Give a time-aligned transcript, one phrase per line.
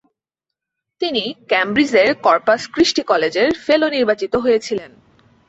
[1.01, 4.91] তিনি কেম্ব্রিজের Corpus Christi কলেজের ফেলো নির্বাচিত হয়েছিলেন।